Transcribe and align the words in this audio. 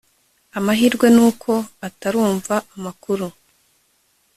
amahirwe 0.57 1.07
nuko 1.15 1.51
atarumva 1.87 2.55
amakuru 2.75 3.27